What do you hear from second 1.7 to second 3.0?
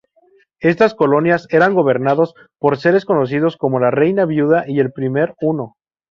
gobernados por